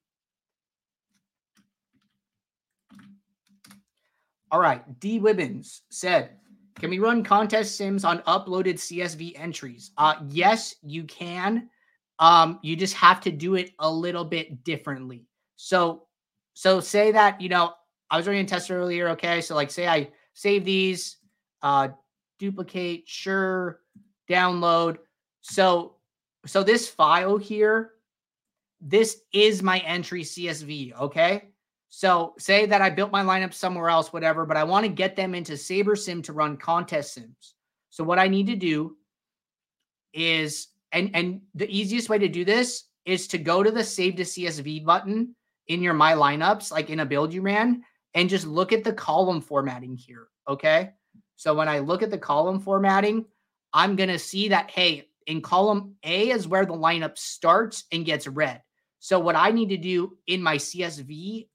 all 4.55 4.61
right 4.61 5.01
d 5.01 5.19
wibbins 5.19 5.81
said 5.91 6.31
can 6.79 6.91
we 6.91 6.99
run 6.99 7.25
contest 7.25 7.77
sims 7.77 8.05
on 8.05 8.21
uploaded 8.21 8.75
csv 8.75 9.33
entries 9.37 9.91
uh 9.99 10.15
yes 10.29 10.77
you 10.83 11.05
can 11.05 11.69
um 12.21 12.61
you 12.63 12.77
just 12.77 12.95
have 12.95 13.21
to 13.21 13.31
do 13.31 13.57
it 13.57 13.73
a 13.81 13.91
little 13.91 14.25
bit 14.25 14.63
differently 14.63 15.27
so 15.57 16.07
so 16.55 16.79
say 16.79 17.11
that 17.11 17.41
you 17.41 17.49
know 17.49 17.75
I 18.11 18.17
was 18.17 18.29
running 18.29 18.45
a 18.45 18.49
test 18.49 18.71
earlier. 18.71 19.09
Okay. 19.11 19.41
So 19.41 19.57
like 19.57 19.73
say 19.73 19.89
I 19.89 20.11
save 20.35 20.65
these, 20.65 21.17
uh, 21.63 21.89
duplicate, 22.39 23.09
sure, 23.09 23.81
download. 24.29 24.99
So, 25.41 25.97
so 26.47 26.63
this 26.63 26.89
file 26.89 27.39
here, 27.39 27.93
this 28.81 29.21
is 29.33 29.63
my 29.63 29.79
entry 29.81 30.23
CSV. 30.23 31.01
Okay. 31.01 31.49
So 31.97 32.35
say 32.39 32.67
that 32.67 32.83
I 32.83 32.91
built 32.91 33.13
my 33.13 33.23
lineup 33.23 33.55
somewhere 33.55 33.89
else, 33.89 34.13
whatever, 34.13 34.45
but 34.45 34.57
I 34.57 34.65
want 34.65 34.85
to 34.85 34.91
get 34.91 35.15
them 35.15 35.33
into 35.33 35.53
SaberSim 35.53 36.25
to 36.25 36.33
run 36.33 36.57
contest 36.57 37.15
sims. 37.15 37.55
So 37.91 38.03
what 38.03 38.19
I 38.19 38.27
need 38.27 38.49
to 38.49 38.57
do 38.57 38.97
is, 40.13 40.67
and, 40.91 41.13
and 41.15 41.43
the 41.55 41.71
easiest 41.71 42.09
way 42.09 42.19
to 42.19 42.27
do 42.27 42.45
this 42.45 42.83
is 43.05 43.29
to 43.29 43.39
go 43.39 43.63
to 43.63 43.71
the 43.71 43.85
save 43.85 44.17
to 44.17 44.25
CSV 44.25 44.85
button 44.85 45.37
in 45.69 45.83
your 45.83 45.95
my 45.95 46.15
lineups, 46.15 46.73
like 46.73 46.91
in 46.91 46.99
a 46.99 47.07
build 47.07 47.33
you 47.33 47.43
ran, 47.43 47.85
and 48.13 48.29
just 48.29 48.45
look 48.45 48.73
at 48.73 48.83
the 48.83 48.93
column 48.93 49.41
formatting 49.41 49.97
here. 49.97 50.27
Okay. 50.49 50.91
So 51.37 51.55
when 51.55 51.69
I 51.69 51.79
look 51.79 52.03
at 52.03 52.11
the 52.11 52.19
column 52.19 52.59
formatting, 52.59 53.25
I'm 53.73 53.95
going 53.95 54.09
to 54.09 54.19
see 54.19 54.49
that, 54.49 54.69
hey, 54.69 55.11
in 55.29 55.43
column 55.43 55.95
A 56.03 56.31
is 56.31 56.49
where 56.49 56.67
the 56.67 56.75
lineup 56.75 57.17
starts 57.19 57.85
and 57.93 58.05
gets 58.05 58.27
read. 58.27 58.63
So 58.99 59.21
what 59.21 59.37
I 59.37 59.53
need 59.53 59.69
to 59.69 59.77
do 59.77 60.19
in 60.27 60.43
my 60.43 60.57
CSV 60.57 61.47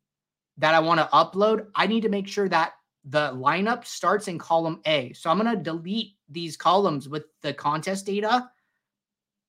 that 0.59 0.75
I 0.75 0.79
want 0.79 0.99
to 0.99 1.07
upload, 1.07 1.67
I 1.73 1.87
need 1.87 2.01
to 2.01 2.09
make 2.09 2.27
sure 2.27 2.49
that 2.49 2.73
the 3.05 3.31
lineup 3.31 3.85
starts 3.85 4.27
in 4.27 4.37
column 4.37 4.81
A. 4.85 5.13
So 5.13 5.29
I'm 5.29 5.39
going 5.39 5.57
to 5.57 5.63
delete 5.63 6.17
these 6.29 6.57
columns 6.57 7.09
with 7.09 7.23
the 7.41 7.53
contest 7.53 8.05
data 8.05 8.49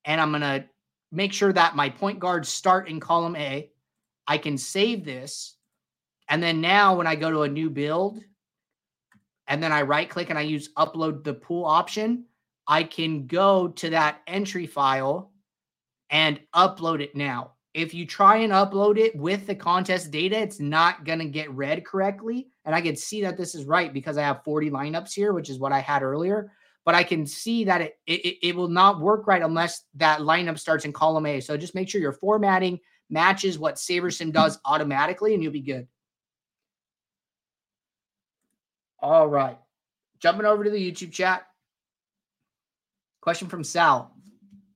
and 0.05 0.19
I'm 0.19 0.31
going 0.31 0.41
to 0.41 0.65
make 1.11 1.33
sure 1.33 1.53
that 1.53 1.75
my 1.75 1.89
point 1.89 2.19
guards 2.19 2.49
start 2.49 2.87
in 2.87 2.99
column 2.99 3.35
A. 3.35 3.69
I 4.27 4.37
can 4.37 4.57
save 4.57 5.03
this. 5.03 5.55
And 6.29 6.41
then 6.41 6.61
now 6.61 6.95
when 6.95 7.07
I 7.07 7.15
go 7.15 7.29
to 7.29 7.41
a 7.41 7.49
new 7.49 7.69
build 7.69 8.23
and 9.47 9.61
then 9.61 9.73
I 9.73 9.81
right 9.81 10.09
click 10.09 10.29
and 10.29 10.39
I 10.39 10.43
use 10.43 10.69
upload 10.77 11.23
the 11.23 11.33
pool 11.33 11.65
option, 11.65 12.25
I 12.67 12.83
can 12.83 13.27
go 13.27 13.67
to 13.67 13.89
that 13.89 14.21
entry 14.27 14.65
file 14.65 15.33
and 16.09 16.39
upload 16.55 17.01
it 17.01 17.15
now. 17.15 17.51
If 17.73 17.93
you 17.93 18.05
try 18.05 18.37
and 18.37 18.51
upload 18.51 18.97
it 18.97 19.15
with 19.15 19.47
the 19.47 19.55
contest 19.55 20.11
data, 20.11 20.37
it's 20.37 20.59
not 20.59 21.05
going 21.05 21.19
to 21.19 21.25
get 21.25 21.51
read 21.51 21.85
correctly. 21.85 22.49
And 22.65 22.75
I 22.75 22.81
can 22.81 22.97
see 22.97 23.21
that 23.21 23.37
this 23.37 23.55
is 23.55 23.65
right 23.65 23.93
because 23.93 24.17
I 24.17 24.23
have 24.23 24.43
40 24.43 24.69
lineups 24.71 25.13
here, 25.13 25.31
which 25.31 25.49
is 25.49 25.57
what 25.57 25.71
I 25.71 25.79
had 25.79 26.03
earlier. 26.03 26.51
But 26.83 26.95
I 26.95 27.03
can 27.03 27.25
see 27.25 27.63
that 27.65 27.81
it, 27.81 27.97
it, 28.05 28.37
it 28.41 28.55
will 28.55 28.67
not 28.67 28.99
work 28.99 29.25
right 29.27 29.41
unless 29.41 29.83
that 29.95 30.19
lineup 30.19 30.59
starts 30.59 30.83
in 30.83 30.91
column 30.91 31.25
A. 31.25 31.39
So 31.39 31.55
just 31.55 31.75
make 31.75 31.87
sure 31.87 32.01
your 32.01 32.11
formatting 32.11 32.79
matches 33.09 33.57
what 33.57 33.75
SaberSim 33.75 34.33
does 34.33 34.59
automatically 34.65 35.33
and 35.33 35.41
you'll 35.41 35.53
be 35.53 35.61
good. 35.61 35.87
All 38.99 39.27
right. 39.27 39.57
Jumping 40.19 40.45
over 40.45 40.63
to 40.63 40.69
the 40.69 40.91
YouTube 40.91 41.11
chat. 41.11 41.45
Question 43.21 43.47
from 43.47 43.63
Sal. 43.63 44.15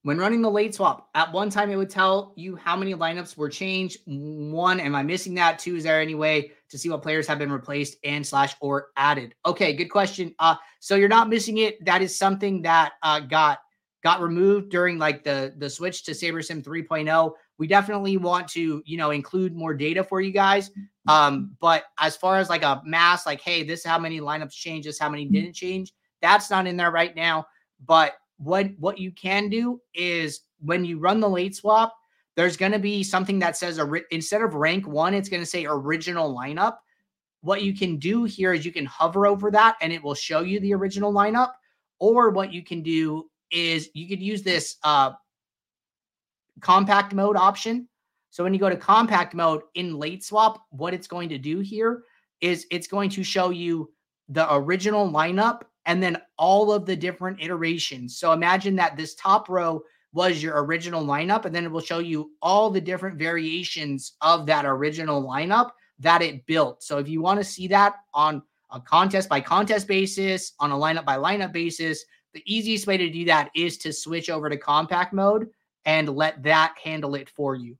When 0.05 0.19
running 0.19 0.43
the 0.43 0.51
late 0.51 0.75
swap, 0.75 1.09
at 1.15 1.33
one 1.33 1.49
time 1.49 1.71
it 1.71 1.77
would 1.77 1.89
tell 1.89 2.31
you 2.35 2.55
how 2.55 2.75
many 2.75 2.93
lineups 2.93 3.35
were 3.35 3.49
changed. 3.49 3.97
One, 4.05 4.79
am 4.79 4.93
I 4.93 5.01
missing 5.01 5.33
that? 5.33 5.57
Two, 5.57 5.77
is 5.77 5.83
there 5.83 5.99
any 5.99 6.13
way 6.13 6.51
to 6.69 6.77
see 6.77 6.89
what 6.89 7.01
players 7.01 7.25
have 7.25 7.39
been 7.39 7.51
replaced 7.51 7.97
and 8.03 8.23
slash 8.23 8.55
or 8.61 8.89
added? 8.97 9.33
Okay, 9.47 9.73
good 9.73 9.89
question. 9.89 10.35
Uh, 10.37 10.57
so 10.79 10.93
you're 10.93 11.09
not 11.09 11.27
missing 11.27 11.57
it. 11.57 11.83
That 11.83 12.03
is 12.03 12.15
something 12.15 12.61
that 12.61 12.91
uh 13.01 13.21
got 13.21 13.57
got 14.03 14.21
removed 14.21 14.69
during 14.69 14.99
like 14.99 15.23
the 15.23 15.55
the 15.57 15.71
switch 15.71 16.03
to 16.03 16.11
SaberSim 16.11 16.63
3.0. 16.63 17.31
We 17.57 17.65
definitely 17.65 18.17
want 18.17 18.47
to, 18.49 18.83
you 18.85 18.97
know, 18.97 19.09
include 19.09 19.55
more 19.55 19.73
data 19.73 20.03
for 20.03 20.21
you 20.21 20.31
guys. 20.31 20.69
Um, 21.07 21.55
but 21.59 21.85
as 21.97 22.15
far 22.15 22.37
as 22.37 22.47
like 22.47 22.61
a 22.61 22.79
mass, 22.85 23.25
like, 23.25 23.41
hey, 23.41 23.63
this 23.63 23.79
is 23.79 23.87
how 23.87 23.97
many 23.97 24.21
lineups 24.21 24.51
changed, 24.51 24.87
this 24.87 24.99
how 24.99 25.09
many 25.09 25.25
didn't 25.25 25.53
change, 25.53 25.93
that's 26.21 26.51
not 26.51 26.67
in 26.67 26.77
there 26.77 26.91
right 26.91 27.15
now. 27.15 27.47
But 27.83 28.13
what 28.37 28.67
what 28.77 28.97
you 28.97 29.11
can 29.11 29.49
do 29.49 29.81
is 29.93 30.41
when 30.59 30.85
you 30.85 30.99
run 30.99 31.19
the 31.19 31.29
late 31.29 31.55
swap, 31.55 31.95
there's 32.35 32.57
going 32.57 32.71
to 32.71 32.79
be 32.79 33.03
something 33.03 33.39
that 33.39 33.57
says 33.57 33.79
instead 34.11 34.41
of 34.41 34.55
rank 34.55 34.87
one, 34.87 35.13
it's 35.13 35.29
going 35.29 35.41
to 35.41 35.47
say 35.47 35.65
original 35.65 36.35
lineup. 36.35 36.77
What 37.41 37.61
you 37.61 37.73
can 37.73 37.97
do 37.97 38.23
here 38.23 38.53
is 38.53 38.65
you 38.65 38.71
can 38.71 38.85
hover 38.85 39.27
over 39.27 39.51
that 39.51 39.77
and 39.81 39.93
it 39.93 40.03
will 40.03 40.15
show 40.15 40.41
you 40.41 40.59
the 40.59 40.73
original 40.73 41.13
lineup. 41.13 41.51
Or 41.99 42.31
what 42.31 42.51
you 42.51 42.63
can 42.63 42.81
do 42.81 43.29
is 43.51 43.89
you 43.93 44.07
could 44.07 44.21
use 44.21 44.43
this 44.43 44.77
uh, 44.83 45.11
compact 46.59 47.13
mode 47.13 47.37
option. 47.37 47.87
So 48.31 48.43
when 48.43 48.53
you 48.53 48.59
go 48.59 48.69
to 48.69 48.75
compact 48.75 49.33
mode 49.33 49.61
in 49.75 49.97
late 49.97 50.23
swap, 50.23 50.65
what 50.71 50.93
it's 50.93 51.07
going 51.07 51.29
to 51.29 51.37
do 51.37 51.59
here 51.59 52.03
is 52.41 52.65
it's 52.69 52.87
going 52.87 53.09
to 53.11 53.23
show 53.23 53.49
you 53.49 53.93
the 54.27 54.51
original 54.53 55.09
lineup 55.09 55.61
and 55.85 56.01
then 56.01 56.17
all 56.37 56.71
of 56.71 56.85
the 56.85 56.95
different 56.95 57.41
iterations. 57.41 58.17
So 58.17 58.31
imagine 58.31 58.75
that 58.77 58.97
this 58.97 59.15
top 59.15 59.49
row 59.49 59.81
was 60.13 60.41
your 60.41 60.63
original 60.63 61.05
lineup, 61.05 61.45
and 61.45 61.53
then 61.53 61.65
it 61.65 61.71
will 61.71 61.81
show 61.81 61.99
you 61.99 62.31
all 62.41 62.69
the 62.69 62.81
different 62.81 63.19
variations 63.19 64.13
of 64.21 64.45
that 64.45 64.65
original 64.65 65.21
lineup 65.23 65.71
that 65.99 66.21
it 66.21 66.45
built. 66.45 66.83
So 66.83 66.97
if 66.97 67.07
you 67.07 67.21
want 67.21 67.39
to 67.39 67.43
see 67.43 67.67
that 67.67 67.95
on 68.13 68.41
a 68.71 68.79
contest 68.79 69.29
by 69.29 69.41
contest 69.41 69.87
basis, 69.87 70.53
on 70.59 70.71
a 70.71 70.75
lineup 70.75 71.05
by 71.05 71.17
lineup 71.17 71.51
basis, 71.51 72.05
the 72.33 72.43
easiest 72.45 72.87
way 72.87 72.97
to 72.97 73.09
do 73.09 73.25
that 73.25 73.49
is 73.55 73.77
to 73.79 73.93
switch 73.93 74.29
over 74.29 74.49
to 74.49 74.57
compact 74.57 75.13
mode 75.13 75.49
and 75.85 76.09
let 76.09 76.41
that 76.43 76.75
handle 76.83 77.15
it 77.15 77.29
for 77.29 77.55
you. 77.55 77.77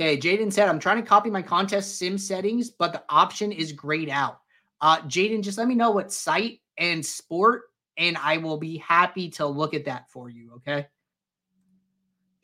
Okay, 0.00 0.16
Jaden 0.16 0.52
said, 0.52 0.68
I'm 0.68 0.78
trying 0.78 1.02
to 1.02 1.08
copy 1.08 1.28
my 1.28 1.42
contest 1.42 1.98
sim 1.98 2.18
settings, 2.18 2.70
but 2.70 2.92
the 2.92 3.02
option 3.08 3.50
is 3.50 3.72
grayed 3.72 4.08
out. 4.08 4.38
Uh, 4.80 5.00
Jaden, 5.02 5.42
just 5.42 5.58
let 5.58 5.68
me 5.68 5.74
know 5.74 5.90
what 5.90 6.12
site 6.12 6.60
and 6.76 7.04
sport, 7.04 7.62
and 7.96 8.16
I 8.16 8.38
will 8.38 8.58
be 8.58 8.78
happy 8.78 9.30
to 9.30 9.46
look 9.46 9.74
at 9.74 9.86
that 9.86 10.10
for 10.10 10.30
you. 10.30 10.54
Okay. 10.56 10.86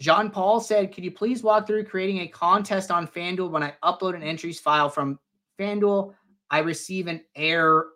Jean 0.00 0.30
Paul 0.30 0.60
said, 0.60 0.92
Could 0.92 1.04
you 1.04 1.12
please 1.12 1.42
walk 1.42 1.66
through 1.66 1.84
creating 1.84 2.18
a 2.18 2.26
contest 2.26 2.90
on 2.90 3.06
FanDuel 3.06 3.50
when 3.50 3.62
I 3.62 3.74
upload 3.82 4.14
an 4.14 4.22
entries 4.22 4.60
file 4.60 4.88
from 4.88 5.18
FanDuel? 5.58 6.14
I 6.50 6.58
receive 6.58 7.06
an 7.06 7.22
error 7.34 7.88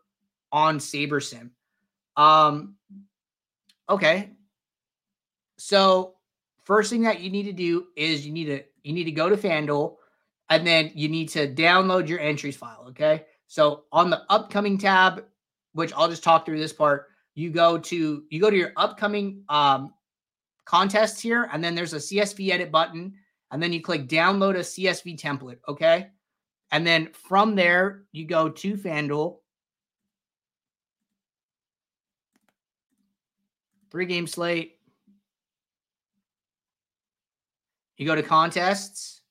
on 0.52 0.78
SaberSim. 0.78 1.50
Um, 2.16 2.76
okay. 3.88 4.30
So, 5.58 6.14
first 6.64 6.90
thing 6.90 7.02
that 7.02 7.20
you 7.20 7.30
need 7.30 7.44
to 7.44 7.52
do 7.52 7.86
is 7.96 8.26
you 8.26 8.32
need 8.32 8.46
to 8.46 8.62
you 8.82 8.92
need 8.92 9.04
to 9.04 9.12
go 9.12 9.28
to 9.28 9.36
FanDuel 9.36 9.96
and 10.48 10.66
then 10.66 10.92
you 10.94 11.08
need 11.08 11.28
to 11.30 11.52
download 11.52 12.08
your 12.08 12.20
entries 12.20 12.56
file. 12.56 12.86
Okay. 12.88 13.24
So 13.48 13.84
on 13.92 14.10
the 14.10 14.22
upcoming 14.28 14.78
tab, 14.78 15.24
which 15.72 15.92
I'll 15.94 16.08
just 16.08 16.22
talk 16.22 16.44
through 16.46 16.58
this 16.58 16.72
part, 16.72 17.06
you 17.34 17.50
go 17.50 17.78
to 17.78 18.24
you 18.28 18.40
go 18.40 18.50
to 18.50 18.56
your 18.56 18.72
upcoming 18.76 19.42
um, 19.48 19.94
contests 20.64 21.20
here, 21.20 21.48
and 21.52 21.64
then 21.64 21.74
there's 21.74 21.94
a 21.94 21.98
CSV 21.98 22.50
edit 22.50 22.70
button, 22.70 23.14
and 23.50 23.62
then 23.62 23.72
you 23.72 23.80
click 23.80 24.06
download 24.06 24.54
a 24.56 24.60
CSV 24.60 25.18
template. 25.18 25.58
Okay. 25.66 26.08
And 26.70 26.86
then 26.86 27.08
from 27.12 27.54
there, 27.54 28.04
you 28.12 28.26
go 28.26 28.50
to 28.50 28.74
FanDuel. 28.74 29.38
Three 33.90 34.04
game 34.04 34.26
slate. 34.26 34.76
You 37.96 38.04
go 38.04 38.14
to 38.14 38.22
contests. 38.22 39.22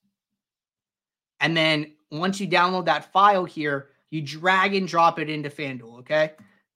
And 1.40 1.56
then 1.56 1.94
once 2.10 2.40
you 2.40 2.48
download 2.48 2.86
that 2.86 3.12
file 3.14 3.46
here, 3.46 3.90
you 4.10 4.22
drag 4.22 4.76
and 4.76 4.88
drop 4.88 5.20
it 5.20 5.30
into 5.30 5.50
FanDuel, 5.50 6.00
okay? 6.00 6.32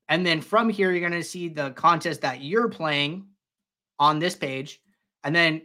And 0.10 0.26
then 0.26 0.42
from 0.42 0.70
here, 0.70 0.92
you're 0.92 1.08
going 1.08 1.20
to 1.20 1.28
see 1.28 1.48
the 1.48 1.72
contest 1.72 2.22
that 2.22 2.42
you're 2.42 2.70
playing 2.70 3.26
on 4.00 4.20
this 4.20 4.36
page. 4.36 4.82
And 5.24 5.34
then, 5.36 5.62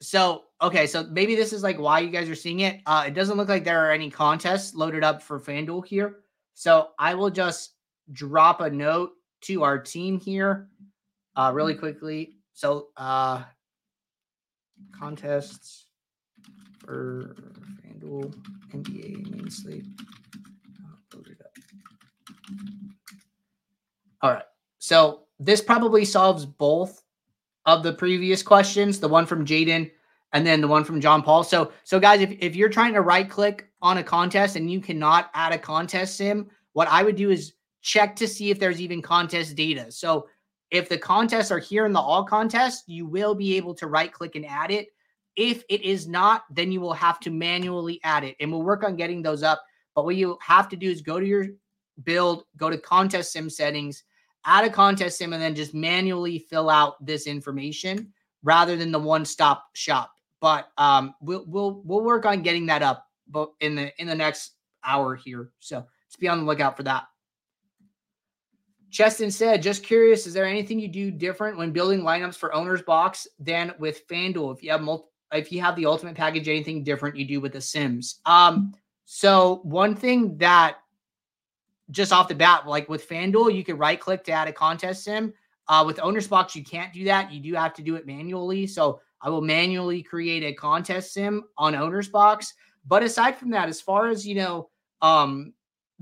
so, 0.00 0.44
okay, 0.62 0.86
so 0.86 1.04
maybe 1.10 1.34
this 1.34 1.52
is 1.52 1.62
like 1.62 1.78
why 1.78 2.00
you 2.00 2.10
guys 2.10 2.28
are 2.28 2.34
seeing 2.34 2.60
it. 2.60 2.80
Uh, 2.86 3.04
it 3.06 3.14
doesn't 3.14 3.36
look 3.36 3.48
like 3.48 3.64
there 3.64 3.84
are 3.84 3.92
any 3.92 4.10
contests 4.10 4.74
loaded 4.74 5.02
up 5.02 5.22
for 5.22 5.40
FanDuel 5.40 5.86
here. 5.86 6.20
So 6.54 6.90
I 6.98 7.14
will 7.14 7.30
just 7.30 7.74
drop 8.12 8.60
a 8.60 8.70
note 8.70 9.12
to 9.42 9.64
our 9.64 9.78
team 9.78 10.20
here 10.20 10.68
uh, 11.36 11.50
really 11.52 11.74
quickly. 11.74 12.36
So, 12.52 12.88
uh, 12.96 13.42
contests 14.96 15.86
for 16.78 17.34
FanDuel 17.82 18.32
NBA 18.72 19.30
main 19.30 19.50
slate 19.50 19.84
All 24.22 24.32
right. 24.32 24.44
So 24.78 25.24
this 25.38 25.60
probably 25.60 26.04
solves 26.04 26.46
both 26.46 27.02
of 27.66 27.82
the 27.82 27.92
previous 27.92 28.42
questions, 28.42 29.00
the 29.00 29.08
one 29.08 29.26
from 29.26 29.44
Jaden 29.44 29.90
and 30.32 30.46
then 30.46 30.60
the 30.60 30.68
one 30.68 30.84
from 30.84 31.00
John 31.00 31.22
Paul. 31.22 31.44
So, 31.44 31.72
so 31.84 32.00
guys, 32.00 32.20
if, 32.20 32.32
if 32.40 32.56
you're 32.56 32.68
trying 32.68 32.92
to 32.94 33.00
right 33.00 33.28
click 33.28 33.70
on 33.80 33.98
a 33.98 34.02
contest 34.02 34.56
and 34.56 34.70
you 34.70 34.80
cannot 34.80 35.30
add 35.32 35.52
a 35.52 35.58
contest 35.58 36.16
sim, 36.16 36.50
what 36.72 36.88
I 36.88 37.02
would 37.02 37.16
do 37.16 37.30
is 37.30 37.54
check 37.82 38.16
to 38.16 38.26
see 38.26 38.50
if 38.50 38.58
there's 38.58 38.80
even 38.80 39.00
contest 39.00 39.54
data. 39.54 39.92
So 39.92 40.28
if 40.70 40.88
the 40.88 40.98
contests 40.98 41.52
are 41.52 41.60
here 41.60 41.86
in 41.86 41.92
the 41.92 42.00
all 42.00 42.24
contests, 42.24 42.82
you 42.88 43.06
will 43.06 43.34
be 43.34 43.56
able 43.56 43.74
to 43.76 43.86
right 43.86 44.12
click 44.12 44.34
and 44.34 44.44
add 44.44 44.72
it. 44.72 44.88
If 45.36 45.62
it 45.68 45.82
is 45.82 46.08
not, 46.08 46.44
then 46.50 46.72
you 46.72 46.80
will 46.80 46.92
have 46.94 47.20
to 47.20 47.30
manually 47.30 48.00
add 48.02 48.24
it 48.24 48.36
and 48.40 48.50
we'll 48.50 48.62
work 48.62 48.82
on 48.82 48.96
getting 48.96 49.22
those 49.22 49.42
up. 49.42 49.62
But 49.94 50.04
what 50.04 50.16
you 50.16 50.36
have 50.40 50.68
to 50.70 50.76
do 50.76 50.90
is 50.90 51.00
go 51.00 51.20
to 51.20 51.26
your 51.26 51.46
build, 52.02 52.44
go 52.56 52.70
to 52.70 52.78
contest 52.78 53.32
sim 53.32 53.48
settings, 53.48 54.04
add 54.44 54.64
a 54.64 54.70
contest 54.70 55.18
sim 55.18 55.32
and 55.32 55.42
then 55.42 55.54
just 55.54 55.74
manually 55.74 56.38
fill 56.38 56.68
out 56.68 57.04
this 57.04 57.26
information 57.26 58.12
rather 58.42 58.76
than 58.76 58.92
the 58.92 58.98
one 58.98 59.24
stop 59.24 59.64
shop. 59.74 60.12
But 60.40 60.68
um, 60.76 61.14
we'll 61.20 61.44
we'll 61.46 61.82
we'll 61.84 62.02
work 62.02 62.26
on 62.26 62.42
getting 62.42 62.66
that 62.66 62.82
up, 62.82 63.06
but 63.28 63.52
in 63.60 63.74
the 63.74 63.92
in 64.00 64.06
the 64.06 64.14
next 64.14 64.52
hour 64.84 65.14
here. 65.14 65.50
So 65.60 65.86
just 66.08 66.20
be 66.20 66.28
on 66.28 66.40
the 66.40 66.44
lookout 66.44 66.76
for 66.76 66.82
that. 66.82 67.04
Cheston 68.90 69.32
said, 69.32 69.60
just 69.60 69.82
curious, 69.82 70.24
is 70.24 70.34
there 70.34 70.44
anything 70.44 70.78
you 70.78 70.86
do 70.86 71.10
different 71.10 71.56
when 71.56 71.72
building 71.72 72.02
lineups 72.02 72.36
for 72.36 72.50
OwnersBox 72.50 73.26
than 73.40 73.74
with 73.80 74.06
FanDuel? 74.06 74.54
If 74.54 74.62
you 74.62 74.70
have 74.70 74.82
multi, 74.82 75.06
if 75.32 75.50
you 75.50 75.60
have 75.62 75.74
the 75.74 75.86
ultimate 75.86 76.14
package, 76.14 76.48
anything 76.48 76.84
different 76.84 77.16
you 77.16 77.24
do 77.24 77.40
with 77.40 77.54
the 77.54 77.60
Sims? 77.60 78.20
Um, 78.24 78.72
so 79.04 79.60
one 79.64 79.96
thing 79.96 80.38
that 80.38 80.76
just 81.90 82.12
off 82.12 82.28
the 82.28 82.34
bat, 82.34 82.66
like 82.66 82.88
with 82.88 83.08
FanDuel, 83.08 83.54
you 83.54 83.64
can 83.64 83.76
right 83.76 84.00
click 84.00 84.24
to 84.24 84.32
add 84.32 84.48
a 84.48 84.52
contest 84.52 85.04
sim. 85.04 85.32
Uh, 85.66 85.82
with 85.86 85.96
OwnersBox, 85.96 86.54
you 86.54 86.62
can't 86.62 86.92
do 86.92 87.04
that. 87.04 87.32
You 87.32 87.40
do 87.40 87.54
have 87.54 87.74
to 87.74 87.82
do 87.82 87.96
it 87.96 88.06
manually. 88.06 88.66
So 88.66 89.00
I 89.20 89.30
will 89.30 89.40
manually 89.40 90.02
create 90.02 90.42
a 90.42 90.52
contest 90.52 91.14
sim 91.14 91.44
on 91.56 91.74
OwnersBox. 91.74 92.52
but 92.86 93.02
aside 93.02 93.36
from 93.36 93.50
that, 93.50 93.68
as 93.68 93.80
far 93.80 94.08
as 94.08 94.26
you 94.26 94.34
know, 94.34 94.68
um, 95.00 95.54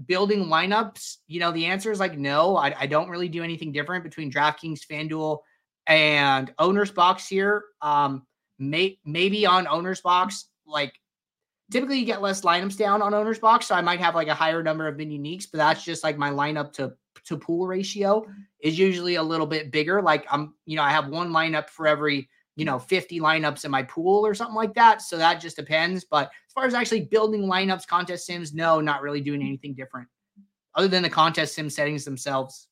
building 0.06 0.46
lineups, 0.46 1.18
you 1.26 1.38
know, 1.38 1.52
the 1.52 1.66
answer 1.66 1.92
is 1.92 2.00
like 2.00 2.18
no. 2.18 2.56
I, 2.56 2.74
I 2.80 2.86
don't 2.86 3.08
really 3.08 3.28
do 3.28 3.42
anything 3.42 3.72
different 3.72 4.04
between 4.04 4.32
DraftKings, 4.32 4.80
FanDuel, 4.90 5.38
and 5.86 6.54
OwnersBox 6.56 7.28
here. 7.28 7.64
Um, 7.80 8.26
may, 8.58 8.98
maybe 9.04 9.46
on 9.46 9.66
OwnersBox, 9.66 10.44
like 10.66 10.94
typically 11.70 11.98
you 11.98 12.06
get 12.06 12.22
less 12.22 12.42
lineups 12.42 12.76
down 12.76 13.02
on 13.02 13.12
OwnersBox, 13.12 13.64
so 13.64 13.74
I 13.74 13.80
might 13.80 14.00
have 14.00 14.14
like 14.14 14.28
a 14.28 14.34
higher 14.34 14.62
number 14.62 14.86
of 14.88 14.96
min 14.96 15.10
uniques, 15.10 15.46
but 15.50 15.58
that's 15.58 15.84
just 15.84 16.04
like 16.04 16.18
my 16.18 16.30
lineup 16.30 16.72
to 16.74 16.94
to 17.24 17.36
pool 17.36 17.66
ratio 17.66 18.26
is 18.60 18.78
usually 18.78 19.14
a 19.14 19.22
little 19.22 19.46
bit 19.46 19.70
bigger. 19.70 20.02
Like 20.02 20.26
I'm, 20.30 20.54
you 20.66 20.76
know, 20.76 20.82
I 20.82 20.90
have 20.90 21.08
one 21.08 21.30
lineup 21.30 21.68
for 21.70 21.86
every 21.86 22.28
you 22.56 22.64
know 22.64 22.78
50 22.78 23.20
lineups 23.20 23.64
in 23.64 23.70
my 23.70 23.82
pool 23.84 24.26
or 24.26 24.34
something 24.34 24.56
like 24.56 24.74
that. 24.74 25.02
So 25.02 25.16
that 25.18 25.40
just 25.40 25.56
depends. 25.56 26.04
But 26.04 26.26
as 26.26 26.52
far 26.52 26.66
as 26.66 26.74
actually 26.74 27.02
building 27.02 27.42
lineups, 27.42 27.86
contest 27.86 28.26
sims, 28.26 28.52
no, 28.52 28.80
not 28.80 29.02
really 29.02 29.20
doing 29.20 29.42
anything 29.42 29.74
different 29.74 30.08
other 30.74 30.88
than 30.88 31.02
the 31.02 31.10
contest 31.10 31.54
sim 31.54 31.70
settings 31.70 32.04
themselves. 32.04 32.68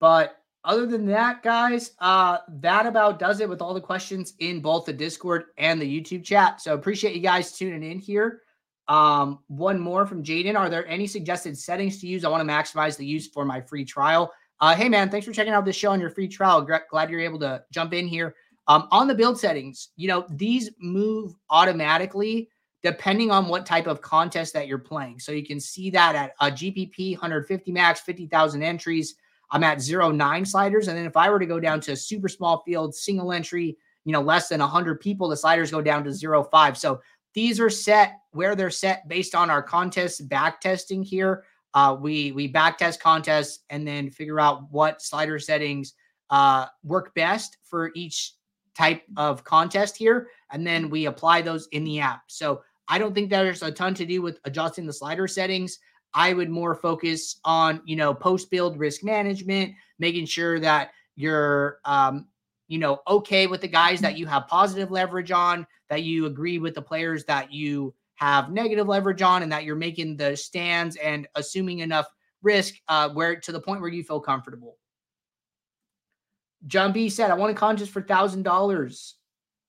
But 0.00 0.36
other 0.64 0.86
than 0.86 1.06
that, 1.06 1.42
guys, 1.42 1.92
uh, 1.98 2.38
that 2.48 2.86
about 2.86 3.18
does 3.18 3.40
it 3.40 3.48
with 3.48 3.60
all 3.60 3.74
the 3.74 3.80
questions 3.80 4.34
in 4.38 4.60
both 4.60 4.86
the 4.86 4.92
Discord 4.92 5.44
and 5.58 5.80
the 5.80 6.00
YouTube 6.00 6.24
chat. 6.24 6.60
So 6.60 6.74
appreciate 6.74 7.14
you 7.14 7.20
guys 7.20 7.52
tuning 7.52 7.88
in 7.90 7.98
here. 7.98 8.42
Um, 8.88 9.40
one 9.48 9.78
more 9.78 10.06
from 10.06 10.22
Jaden. 10.22 10.56
Are 10.56 10.68
there 10.68 10.86
any 10.86 11.06
suggested 11.06 11.58
settings 11.58 12.00
to 12.00 12.06
use? 12.06 12.24
I 12.24 12.28
want 12.28 12.46
to 12.46 12.52
maximize 12.52 12.96
the 12.96 13.06
use 13.06 13.28
for 13.28 13.44
my 13.44 13.60
free 13.60 13.84
trial. 13.84 14.32
Uh, 14.60 14.74
hey 14.74 14.88
man, 14.88 15.10
thanks 15.10 15.26
for 15.26 15.32
checking 15.32 15.52
out 15.52 15.64
this 15.64 15.76
show 15.76 15.90
on 15.90 16.00
your 16.00 16.10
free 16.10 16.28
trial. 16.28 16.66
Glad 16.90 17.10
you're 17.10 17.20
able 17.20 17.40
to 17.40 17.62
jump 17.70 17.92
in 17.92 18.06
here. 18.06 18.34
Um, 18.66 18.88
on 18.90 19.06
the 19.08 19.14
build 19.14 19.38
settings, 19.38 19.90
you 19.96 20.08
know, 20.08 20.24
these 20.30 20.70
move 20.78 21.34
automatically 21.50 22.48
depending 22.82 23.30
on 23.30 23.48
what 23.48 23.64
type 23.64 23.86
of 23.86 24.02
contest 24.02 24.52
that 24.52 24.68
you're 24.68 24.78
playing. 24.78 25.18
So 25.18 25.32
you 25.32 25.44
can 25.44 25.58
see 25.58 25.88
that 25.90 26.14
at 26.14 26.34
a 26.40 26.52
GPP 26.52 27.12
150 27.12 27.72
max, 27.72 28.00
50,000 28.00 28.62
entries. 28.62 29.14
I'm 29.50 29.64
at 29.64 29.80
zero 29.80 30.10
nine 30.10 30.44
sliders. 30.44 30.88
And 30.88 30.96
then 30.96 31.06
if 31.06 31.16
I 31.16 31.30
were 31.30 31.38
to 31.38 31.46
go 31.46 31.60
down 31.60 31.80
to 31.82 31.96
super 31.96 32.28
small 32.28 32.62
field, 32.62 32.94
single 32.94 33.32
entry, 33.32 33.76
you 34.04 34.12
know, 34.12 34.20
less 34.20 34.48
than 34.48 34.60
100 34.60 35.00
people, 35.00 35.28
the 35.28 35.36
sliders 35.36 35.70
go 35.70 35.80
down 35.80 36.04
to 36.04 36.12
zero 36.12 36.44
five. 36.44 36.76
So 36.76 37.00
these 37.34 37.60
are 37.60 37.70
set 37.70 38.20
where 38.30 38.54
they're 38.54 38.70
set 38.70 39.08
based 39.08 39.34
on 39.34 39.50
our 39.50 39.62
contest 39.62 40.28
back 40.28 40.60
testing 40.60 41.02
here. 41.02 41.44
Uh, 41.74 41.96
we 42.00 42.30
we 42.32 42.46
back 42.46 42.78
test 42.78 43.00
contests 43.00 43.60
and 43.70 43.86
then 43.86 44.08
figure 44.08 44.38
out 44.38 44.70
what 44.70 45.02
slider 45.02 45.38
settings 45.38 45.94
uh, 46.30 46.66
work 46.84 47.14
best 47.14 47.58
for 47.64 47.90
each 47.94 48.34
type 48.76 49.02
of 49.16 49.44
contest 49.44 49.96
here, 49.96 50.28
and 50.50 50.66
then 50.66 50.90
we 50.90 51.06
apply 51.06 51.42
those 51.42 51.68
in 51.72 51.84
the 51.84 52.00
app. 52.00 52.22
So 52.28 52.62
I 52.88 52.98
don't 52.98 53.14
think 53.14 53.30
there's 53.30 53.62
a 53.62 53.70
ton 53.70 53.94
to 53.94 54.06
do 54.06 54.22
with 54.22 54.38
adjusting 54.44 54.86
the 54.86 54.92
slider 54.92 55.26
settings. 55.26 55.78
I 56.14 56.32
would 56.32 56.50
more 56.50 56.74
focus 56.74 57.40
on 57.44 57.80
you 57.84 57.96
know 57.96 58.14
post 58.14 58.50
build 58.50 58.78
risk 58.78 59.02
management, 59.02 59.74
making 59.98 60.26
sure 60.26 60.60
that 60.60 60.92
you're 61.16 61.78
um, 61.84 62.26
you 62.68 62.78
know 62.78 63.00
okay 63.08 63.46
with 63.46 63.60
the 63.60 63.68
guys 63.68 64.00
that 64.00 64.16
you 64.16 64.26
have 64.26 64.46
positive 64.46 64.90
leverage 64.90 65.30
on, 65.30 65.66
that 65.90 66.02
you 66.02 66.26
agree 66.26 66.58
with 66.58 66.74
the 66.74 66.82
players 66.82 67.24
that 67.24 67.52
you 67.52 67.94
have 68.16 68.50
negative 68.50 68.86
leverage 68.86 69.22
on 69.22 69.42
and 69.42 69.50
that 69.50 69.64
you're 69.64 69.74
making 69.74 70.16
the 70.16 70.36
stands 70.36 70.96
and 70.96 71.26
assuming 71.34 71.80
enough 71.80 72.06
risk 72.42 72.74
uh, 72.88 73.08
where 73.08 73.36
to 73.40 73.52
the 73.52 73.60
point 73.60 73.80
where 73.80 73.90
you 73.90 74.04
feel 74.04 74.20
comfortable. 74.20 74.76
John 76.66 76.92
B 76.92 77.08
said, 77.08 77.30
I 77.30 77.34
want 77.34 77.52
a 77.52 77.54
contest 77.54 77.90
for 77.90 78.02
thousand 78.02 78.42
dollars. 78.42 79.16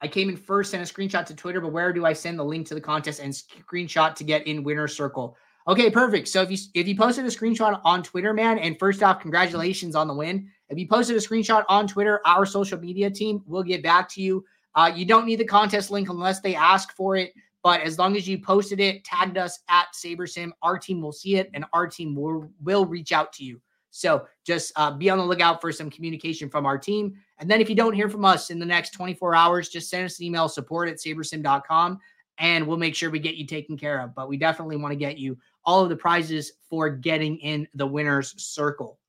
I 0.02 0.08
came 0.08 0.30
in 0.30 0.38
first, 0.38 0.72
sent 0.72 0.88
a 0.88 0.94
screenshot 0.94 1.25
to 1.25 1.36
Twitter, 1.36 1.60
but 1.62 1.72
where 1.72 1.92
do 1.92 2.06
I 2.06 2.14
send 2.14 2.38
the 2.38 2.44
link 2.44 2.68
to 2.68 2.75
the 2.75 2.82
contest 2.82 3.20
and 3.20 3.34
screenshot 3.34 4.14
to 4.16 4.24
get 4.24 4.46
in 4.46 4.64
winner 4.64 4.88
circle? 4.88 5.38
Okay, 5.67 5.89
perfect. 5.89 6.27
So 6.27 6.43
if 6.43 6.51
you 6.51 6.57
if 6.75 6.88
you 6.88 6.95
posted 6.95 7.25
a 7.25 7.29
screenshot 7.29 7.81
on 7.83 8.03
Twitter, 8.03 8.33
man, 8.33 8.59
and 8.59 8.77
first 8.77 9.01
off, 9.01 9.20
congratulations 9.20 9.96
on 9.96 10.07
the 10.07 10.13
win. 10.13 10.48
If 10.70 10.77
you 10.77 10.87
posted 10.87 11.16
a 11.16 11.20
screenshot 11.20 11.66
on 11.70 11.87
Twitter, 11.87 12.22
our 12.25 12.46
social 12.46 12.79
media 12.79 13.09
team 13.09 13.42
will 13.48 13.63
get 13.63 13.81
back 13.81 14.07
to 14.09 14.22
you. 14.22 14.46
Uh, 14.75 14.92
you 14.94 15.05
don't 15.05 15.25
need 15.25 15.40
the 15.40 15.46
contest 15.46 15.90
link 15.90 16.09
unless 16.09 16.40
they 16.42 16.53
ask 16.53 16.96
for 16.96 17.16
it. 17.16 17.33
But 17.63 17.81
as 17.81 17.98
long 17.98 18.16
as 18.16 18.27
you 18.27 18.37
posted 18.37 18.79
it, 18.79 19.03
tagged 19.03 19.40
us 19.40 19.59
at 19.70 19.87
SaberSim, 19.96 20.51
our 20.61 20.77
team 20.77 21.01
will 21.01 21.11
see 21.11 21.37
it 21.37 21.50
and 21.55 21.66
our 21.74 21.87
team 21.87 22.13
will, 22.13 22.48
will 22.63 22.85
reach 22.85 23.11
out 23.11 23.33
to 23.33 23.44
you. 23.44 23.59
So 23.90 24.27
just 24.46 24.72
uh, 24.75 24.92
be 24.92 25.09
on 25.09 25.18
the 25.18 25.24
lookout 25.24 25.61
for 25.61 25.72
some 25.72 25.90
communication 25.90 26.48
from 26.48 26.68
our 26.68 26.77
team. 26.77 27.16
And 27.40 27.50
then 27.50 27.61
if 27.61 27.70
you 27.70 27.75
don't 27.75 27.94
hear 27.94 28.07
from 28.07 28.24
us 28.24 28.51
in 28.51 28.59
the 28.59 28.68
next 28.68 28.92
24 28.92 29.33
hours, 29.33 29.70
just 29.70 29.90
send 29.90 30.05
us 30.05 30.20
an 30.20 30.25
email 30.25 30.48
support 30.48 30.90
at 30.90 30.98
sabersim.com 30.98 32.00
and 32.37 32.68
we'll 32.68 32.77
make 32.77 32.94
sure 32.94 33.09
we 33.09 33.20
get 33.20 33.35
you 33.35 33.48
taken 33.48 33.77
care 33.77 34.00
of. 34.00 34.13
But 34.13 34.29
we 34.29 34.37
definitely 34.37 34.77
want 34.77 34.92
to 34.92 34.98
get 34.98 35.18
you 35.18 35.37
all 35.66 35.84
of 35.84 35.90
the 35.90 35.96
prizes 35.96 36.54
for 36.70 36.90
getting 36.90 37.38
in 37.38 37.68
the 37.74 37.86
winner's 37.86 38.34
circle. 38.42 39.00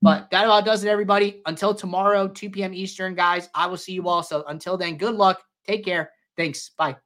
Hmm. 0.00 0.06
But 0.06 0.30
that 0.30 0.44
about 0.44 0.64
does 0.64 0.84
it, 0.84 0.88
everybody. 0.88 1.42
Until 1.46 1.74
tomorrow, 1.74 2.28
2 2.28 2.50
p.m. 2.50 2.74
Eastern, 2.74 3.14
guys, 3.14 3.48
I 3.54 3.66
will 3.66 3.76
see 3.76 3.92
you 3.92 4.08
all. 4.08 4.22
So 4.22 4.44
until 4.48 4.76
then, 4.76 4.96
good 4.96 5.14
luck. 5.14 5.42
Take 5.66 5.84
care. 5.84 6.10
Thanks. 6.36 6.70
Bye. 6.70 6.96